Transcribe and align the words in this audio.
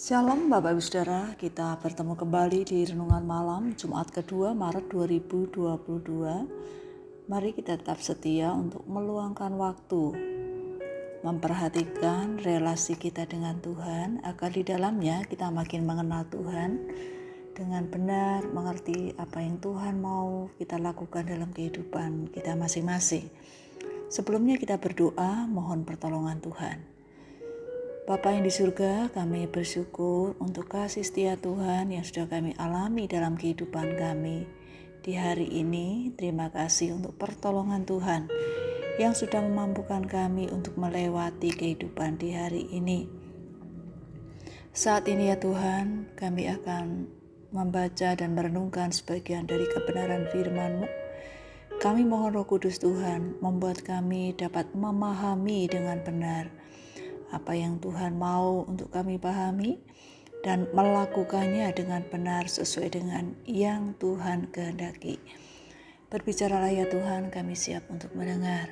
Shalom 0.00 0.48
Bapak 0.48 0.72
Ibu 0.72 0.80
Saudara, 0.80 1.36
kita 1.36 1.76
bertemu 1.76 2.16
kembali 2.16 2.64
di 2.64 2.88
Renungan 2.88 3.20
Malam 3.20 3.76
Jumat 3.76 4.08
kedua 4.08 4.56
Maret 4.56 4.88
2022. 4.88 7.28
Mari 7.28 7.52
kita 7.52 7.76
tetap 7.76 8.00
setia 8.00 8.48
untuk 8.48 8.80
meluangkan 8.88 9.52
waktu, 9.60 10.16
memperhatikan 11.20 12.40
relasi 12.40 12.96
kita 12.96 13.28
dengan 13.28 13.60
Tuhan 13.60 14.24
agar 14.24 14.48
di 14.48 14.64
dalamnya 14.64 15.20
kita 15.28 15.52
makin 15.52 15.84
mengenal 15.84 16.24
Tuhan 16.32 16.80
dengan 17.52 17.84
benar 17.84 18.48
mengerti 18.48 19.12
apa 19.20 19.44
yang 19.44 19.60
Tuhan 19.60 20.00
mau 20.00 20.48
kita 20.56 20.80
lakukan 20.80 21.28
dalam 21.28 21.52
kehidupan 21.52 22.32
kita 22.32 22.56
masing-masing. 22.56 23.28
Sebelumnya 24.08 24.56
kita 24.56 24.80
berdoa 24.80 25.44
mohon 25.44 25.84
pertolongan 25.84 26.40
Tuhan. 26.40 26.99
Bapa 28.08 28.32
yang 28.32 28.48
di 28.48 28.52
surga, 28.52 29.12
kami 29.12 29.44
bersyukur 29.44 30.32
untuk 30.40 30.72
kasih 30.72 31.04
setia 31.04 31.36
Tuhan 31.36 31.92
yang 31.92 32.00
sudah 32.00 32.32
kami 32.32 32.56
alami 32.56 33.04
dalam 33.04 33.36
kehidupan 33.36 34.00
kami. 34.00 34.48
Di 35.04 35.20
hari 35.20 35.44
ini, 35.44 36.08
terima 36.16 36.48
kasih 36.48 36.96
untuk 36.96 37.20
pertolongan 37.20 37.84
Tuhan 37.84 38.32
yang 38.96 39.12
sudah 39.12 39.44
memampukan 39.44 40.00
kami 40.08 40.48
untuk 40.48 40.80
melewati 40.80 41.52
kehidupan 41.52 42.16
di 42.16 42.32
hari 42.32 42.72
ini. 42.72 43.04
Saat 44.72 45.04
ini 45.04 45.28
ya 45.28 45.36
Tuhan, 45.36 46.16
kami 46.16 46.48
akan 46.56 47.04
membaca 47.52 48.16
dan 48.16 48.32
merenungkan 48.32 48.96
sebagian 48.96 49.44
dari 49.44 49.68
kebenaran 49.68 50.24
firman-Mu. 50.32 50.88
Kami 51.84 52.08
mohon 52.08 52.32
Roh 52.32 52.48
Kudus 52.48 52.80
Tuhan 52.80 53.36
membuat 53.44 53.84
kami 53.84 54.32
dapat 54.36 54.72
memahami 54.72 55.68
dengan 55.68 56.00
benar 56.00 56.59
apa 57.30 57.54
yang 57.54 57.78
Tuhan 57.78 58.18
mau 58.18 58.66
untuk 58.66 58.90
kami 58.90 59.18
pahami 59.18 59.78
dan 60.40 60.66
melakukannya 60.72 61.70
dengan 61.76 62.02
benar 62.08 62.48
sesuai 62.48 62.96
dengan 62.96 63.36
yang 63.44 63.94
Tuhan 64.00 64.48
kehendaki. 64.50 65.20
Berbicaralah 66.10 66.74
ya 66.74 66.90
Tuhan, 66.90 67.30
kami 67.30 67.54
siap 67.54 67.86
untuk 67.86 68.10
mendengar. 68.18 68.66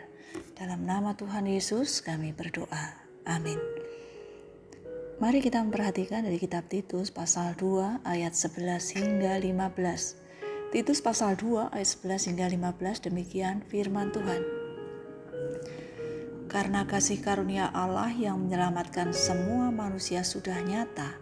Dalam 0.58 0.82
nama 0.82 1.14
Tuhan 1.14 1.46
Yesus 1.46 2.02
kami 2.02 2.34
berdoa. 2.34 2.98
Amin. 3.28 3.60
Mari 5.18 5.42
kita 5.42 5.62
memperhatikan 5.62 6.26
dari 6.26 6.38
kitab 6.38 6.66
Titus 6.66 7.10
pasal 7.14 7.54
2 7.58 8.06
ayat 8.06 8.34
11 8.34 8.98
hingga 8.98 9.38
15. 9.38 10.74
Titus 10.74 10.98
pasal 10.98 11.34
2 11.38 11.74
ayat 11.74 11.90
11 11.90 12.34
hingga 12.34 12.46
15 12.50 13.06
demikian 13.06 13.62
firman 13.66 14.10
Tuhan. 14.10 14.57
Karena 16.48 16.88
kasih 16.88 17.20
karunia 17.20 17.68
Allah 17.76 18.08
yang 18.08 18.40
menyelamatkan 18.40 19.12
semua 19.12 19.68
manusia 19.68 20.24
sudah 20.24 20.56
nyata, 20.64 21.20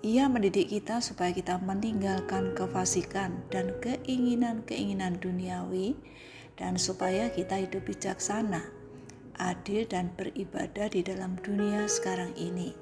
Ia 0.00 0.24
mendidik 0.24 0.72
kita 0.72 1.04
supaya 1.04 1.36
kita 1.36 1.60
meninggalkan 1.60 2.56
kefasikan 2.56 3.44
dan 3.52 3.76
keinginan-keinginan 3.84 5.20
duniawi, 5.20 6.00
dan 6.56 6.80
supaya 6.80 7.28
kita 7.28 7.60
hidup 7.60 7.84
bijaksana, 7.84 8.64
adil, 9.36 9.84
dan 9.84 10.16
beribadah 10.16 10.88
di 10.88 11.04
dalam 11.04 11.36
dunia 11.44 11.84
sekarang 11.84 12.32
ini. 12.40 12.72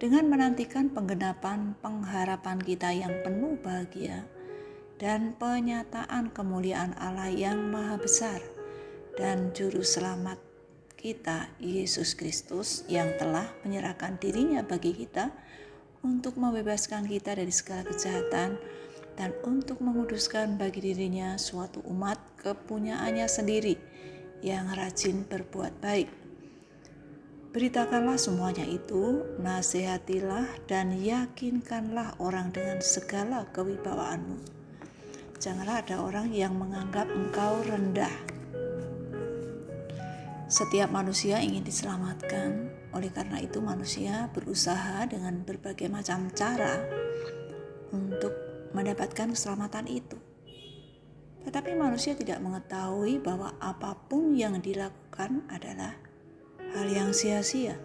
Dengan 0.00 0.32
menantikan 0.32 0.88
penggenapan 0.88 1.76
pengharapan 1.84 2.58
kita 2.58 2.96
yang 2.96 3.12
penuh 3.20 3.60
bahagia 3.60 4.24
dan 4.96 5.36
penyataan 5.36 6.32
kemuliaan 6.32 6.96
Allah 6.96 7.28
yang 7.28 7.68
Maha 7.68 8.00
Besar 8.00 8.40
dan 9.14 9.54
Juru 9.54 9.86
Selamat 9.86 10.51
kita, 11.02 11.50
Yesus 11.58 12.14
Kristus, 12.14 12.86
yang 12.86 13.10
telah 13.18 13.50
menyerahkan 13.66 14.22
dirinya 14.22 14.62
bagi 14.62 14.94
kita 14.94 15.34
untuk 16.06 16.38
membebaskan 16.38 17.10
kita 17.10 17.34
dari 17.34 17.50
segala 17.50 17.82
kejahatan 17.90 18.54
dan 19.18 19.30
untuk 19.42 19.82
menguduskan 19.82 20.54
bagi 20.54 20.94
dirinya 20.94 21.34
suatu 21.34 21.82
umat 21.90 22.22
kepunyaannya 22.38 23.26
sendiri 23.26 23.74
yang 24.46 24.70
rajin 24.70 25.26
berbuat 25.26 25.82
baik. 25.82 26.08
Beritakanlah 27.52 28.16
semuanya 28.16 28.64
itu, 28.64 29.26
nasihatilah 29.42 30.46
dan 30.70 30.96
yakinkanlah 30.96 32.16
orang 32.22 32.48
dengan 32.54 32.80
segala 32.80 33.44
kewibawaanmu. 33.52 34.40
Janganlah 35.36 35.84
ada 35.84 36.00
orang 36.00 36.32
yang 36.32 36.56
menganggap 36.56 37.10
engkau 37.12 37.60
rendah 37.66 38.41
setiap 40.52 40.92
manusia 40.92 41.40
ingin 41.40 41.64
diselamatkan, 41.64 42.68
oleh 42.92 43.08
karena 43.08 43.40
itu 43.40 43.64
manusia 43.64 44.28
berusaha 44.36 45.08
dengan 45.08 45.40
berbagai 45.48 45.88
macam 45.88 46.28
cara 46.36 46.76
untuk 47.88 48.36
mendapatkan 48.76 49.32
keselamatan 49.32 49.88
itu. 49.88 50.20
Tetapi 51.48 51.72
manusia 51.72 52.12
tidak 52.12 52.44
mengetahui 52.44 53.24
bahwa 53.24 53.56
apa 53.64 53.96
pun 53.96 54.36
yang 54.36 54.60
dilakukan 54.60 55.40
adalah 55.48 55.96
hal 56.76 56.84
yang 56.84 57.16
sia-sia. 57.16 57.80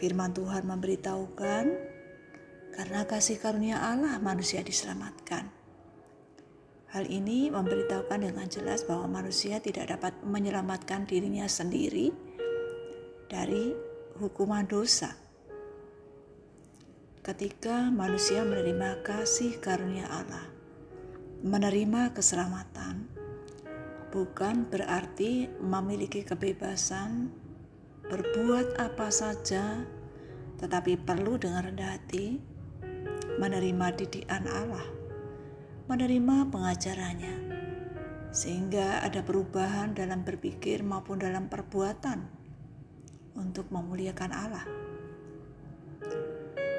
Firman 0.00 0.32
Tuhan 0.32 0.64
memberitahukan, 0.64 1.64
karena 2.72 3.00
kasih 3.04 3.36
karunia 3.36 3.84
Allah 3.84 4.16
manusia 4.16 4.64
diselamatkan. 4.64 5.52
Hal 6.94 7.10
ini 7.10 7.50
memberitahukan 7.50 8.22
dengan 8.22 8.46
jelas 8.46 8.86
bahwa 8.86 9.18
manusia 9.18 9.58
tidak 9.58 9.90
dapat 9.90 10.14
menyelamatkan 10.22 11.10
dirinya 11.10 11.42
sendiri 11.50 12.14
dari 13.26 13.74
hukuman 14.22 14.62
dosa. 14.62 15.10
Ketika 17.18 17.90
manusia 17.90 18.46
menerima 18.46 19.02
kasih 19.02 19.58
karunia 19.58 20.06
Allah, 20.06 20.46
menerima 21.42 22.14
keselamatan, 22.14 23.10
bukan 24.14 24.70
berarti 24.70 25.50
memiliki 25.58 26.22
kebebasan 26.22 27.26
berbuat 28.06 28.78
apa 28.78 29.10
saja, 29.10 29.82
tetapi 30.62 30.94
perlu 31.02 31.42
dengan 31.42 31.74
rendah 31.74 31.98
hati 31.98 32.38
menerima 33.42 33.98
didikan 33.98 34.46
Allah 34.46 35.03
menerima 35.84 36.48
pengajarannya, 36.48 37.36
sehingga 38.32 39.04
ada 39.04 39.20
perubahan 39.20 39.92
dalam 39.92 40.24
berpikir 40.24 40.80
maupun 40.80 41.20
dalam 41.20 41.52
perbuatan 41.52 42.24
untuk 43.36 43.68
memuliakan 43.68 44.32
Allah. 44.32 44.64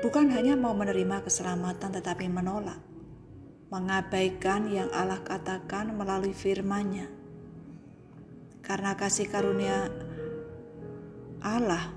Bukan 0.01 0.33
hanya 0.33 0.57
mau 0.57 0.73
menerima 0.73 1.21
keselamatan, 1.21 1.93
tetapi 2.01 2.25
menolak, 2.29 2.81
mengabaikan 3.69 4.69
yang 4.73 4.89
Allah 4.89 5.21
katakan 5.21 5.93
melalui 5.93 6.33
firman-Nya. 6.33 7.09
Karena 8.65 8.97
kasih 8.97 9.29
karunia 9.29 9.93
Allah, 11.45 11.93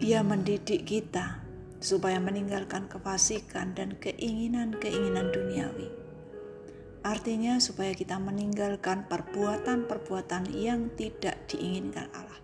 Ia 0.00 0.24
mendidik 0.24 0.88
kita 0.88 1.47
supaya 1.78 2.18
meninggalkan 2.18 2.90
kefasikan 2.90 3.74
dan 3.74 3.94
keinginan-keinginan 4.02 5.30
duniawi. 5.30 5.88
Artinya 7.06 7.62
supaya 7.62 7.94
kita 7.94 8.18
meninggalkan 8.18 9.06
perbuatan-perbuatan 9.06 10.50
yang 10.50 10.90
tidak 10.98 11.46
diinginkan 11.46 12.10
Allah, 12.10 12.42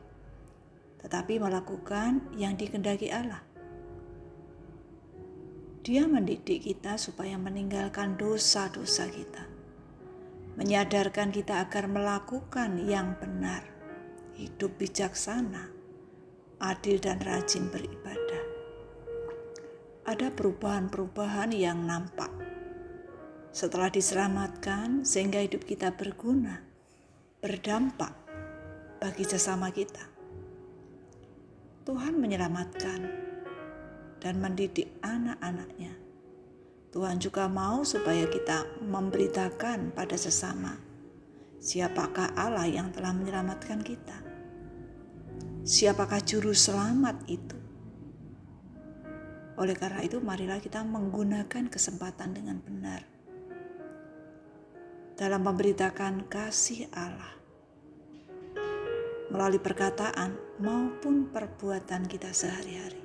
tetapi 1.03 1.43
melakukan 1.43 2.23
yang 2.39 2.55
dikendaki 2.55 3.11
Allah. 3.11 3.43
Dia 5.85 6.09
mendidik 6.09 6.65
kita 6.65 6.97
supaya 6.97 7.37
meninggalkan 7.37 8.17
dosa-dosa 8.17 9.05
kita, 9.11 9.45
menyadarkan 10.57 11.29
kita 11.29 11.61
agar 11.61 11.91
melakukan 11.91 12.81
yang 12.89 13.21
benar, 13.21 13.69
hidup 14.39 14.81
bijaksana, 14.81 15.69
adil, 16.63 16.97
dan 17.05 17.21
rajin 17.21 17.69
beribadah 17.69 18.24
ada 20.05 20.29
perubahan-perubahan 20.29 21.53
yang 21.57 21.89
nampak. 21.89 22.29
Setelah 23.57 23.89
diselamatkan, 23.89 25.05
sehingga 25.09 25.41
hidup 25.41 25.65
kita 25.65 25.97
berguna, 25.97 26.61
berdampak 27.41 28.13
bagi 29.01 29.25
sesama 29.25 29.73
kita. 29.73 30.05
Tuhan 31.89 32.21
menyelamatkan 32.21 33.01
dan 34.21 34.35
mendidik 34.41 34.93
anak-anaknya. 35.01 35.97
Tuhan 36.93 37.21
juga 37.21 37.49
mau 37.49 37.85
supaya 37.85 38.29
kita 38.29 38.85
memberitakan 38.85 39.93
pada 39.93 40.17
sesama 40.17 40.95
siapakah 41.65 42.37
Allah 42.37 42.69
yang 42.69 42.93
telah 42.93 43.17
menyelamatkan 43.17 43.81
kita. 43.81 44.21
Siapakah 45.65 46.21
juru 46.21 46.53
selamat 46.53 47.25
itu? 47.25 47.64
Oleh 49.55 49.77
karena 49.79 50.03
itu, 50.03 50.19
marilah 50.19 50.59
kita 50.59 50.83
menggunakan 50.83 51.71
kesempatan 51.71 52.35
dengan 52.35 52.59
benar 52.59 53.07
dalam 55.15 55.47
memberitakan 55.47 56.27
kasih 56.27 56.91
Allah. 56.91 57.35
melalui 59.35 59.59
perkataan 59.59 60.39
maupun 60.63 61.27
perbuatan 61.27 62.07
kita 62.07 62.31
sehari-hari. 62.31 63.03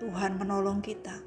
Tuhan 0.00 0.40
menolong 0.40 0.80
kita 0.80 1.20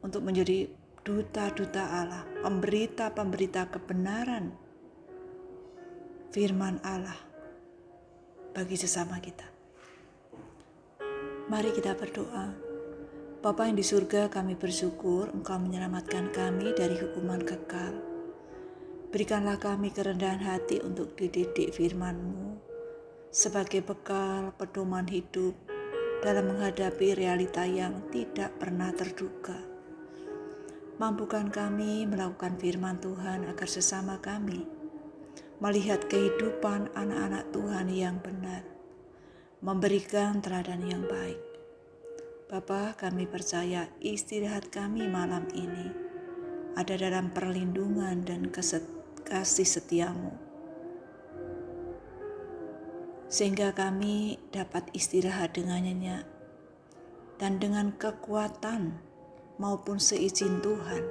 untuk 0.00 0.24
menjadi 0.24 0.64
duta-duta 1.04 1.82
Allah, 1.82 2.24
pemberita-pemberita 2.40 3.68
kebenaran 3.68 4.48
firman 6.32 6.80
Allah 6.80 7.20
bagi 8.56 8.80
sesama 8.80 9.20
kita. 9.20 9.51
Mari 11.50 11.74
kita 11.74 11.98
berdoa. 11.98 12.54
Bapa 13.42 13.66
yang 13.66 13.74
di 13.74 13.82
surga, 13.82 14.30
kami 14.30 14.54
bersyukur 14.54 15.26
Engkau 15.34 15.58
menyelamatkan 15.58 16.30
kami 16.30 16.70
dari 16.70 16.94
hukuman 16.94 17.42
kekal. 17.42 17.98
Berikanlah 19.10 19.58
kami 19.58 19.90
kerendahan 19.90 20.38
hati 20.38 20.78
untuk 20.86 21.18
dididik 21.18 21.74
firman-Mu 21.74 22.62
sebagai 23.34 23.82
bekal 23.82 24.54
pedoman 24.54 25.08
hidup 25.10 25.58
dalam 26.22 26.54
menghadapi 26.54 27.18
realita 27.18 27.66
yang 27.66 28.06
tidak 28.14 28.54
pernah 28.62 28.94
terduga. 28.94 29.58
Mampukan 31.02 31.50
kami 31.50 32.06
melakukan 32.06 32.54
firman 32.60 33.02
Tuhan 33.02 33.50
agar 33.50 33.66
sesama 33.66 34.22
kami 34.22 34.62
melihat 35.58 36.06
kehidupan 36.06 36.94
anak-anak 36.94 37.50
Tuhan 37.50 37.86
yang 37.90 38.22
benar, 38.22 38.62
memberikan 39.62 40.42
teladan 40.42 40.82
yang 40.82 41.06
baik. 41.06 41.38
Bapa, 42.50 42.98
kami 42.98 43.30
percaya 43.30 43.86
istirahat 44.02 44.74
kami 44.74 45.06
malam 45.06 45.46
ini 45.54 45.94
ada 46.74 46.98
dalam 46.98 47.30
perlindungan 47.30 48.26
dan 48.26 48.50
kasih 48.50 49.64
setiamu. 49.64 50.34
Sehingga 53.30 53.70
kami 53.70 54.42
dapat 54.50 54.90
istirahat 54.92 55.54
dengannya 55.54 56.26
dan 57.38 57.62
dengan 57.62 57.94
kekuatan 57.94 58.98
maupun 59.62 60.02
seizin 60.02 60.58
Tuhan, 60.58 61.06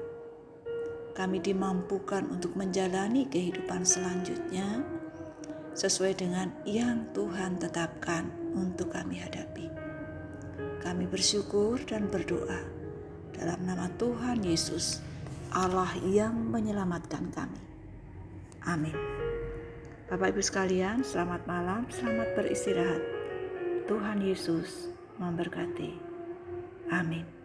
kami 1.15 1.39
dimampukan 1.39 2.27
untuk 2.27 2.59
menjalani 2.59 3.31
kehidupan 3.31 3.87
selanjutnya 3.87 5.00
sesuai 5.81 6.13
dengan 6.13 6.53
yang 6.61 7.09
Tuhan 7.17 7.57
tetapkan 7.57 8.29
untuk 8.53 8.93
kami 8.93 9.17
hadapi. 9.17 9.65
Kami 10.77 11.09
bersyukur 11.09 11.81
dan 11.89 12.05
berdoa 12.05 12.61
dalam 13.33 13.57
nama 13.65 13.89
Tuhan 13.97 14.45
Yesus, 14.45 15.01
Allah 15.49 15.89
yang 16.05 16.37
menyelamatkan 16.53 17.33
kami. 17.33 17.61
Amin. 18.61 18.93
Bapak 20.05 20.37
Ibu 20.37 20.41
sekalian, 20.45 21.01
selamat 21.01 21.49
malam, 21.49 21.89
selamat 21.89 22.29
beristirahat. 22.37 23.01
Tuhan 23.89 24.21
Yesus 24.21 24.93
memberkati. 25.17 25.97
Amin. 26.93 27.40